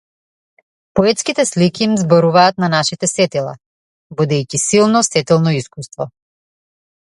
[0.99, 3.53] Поетските слики им зборуваат на нашите сетила,
[4.23, 6.11] будејќи силно сетилно искуство.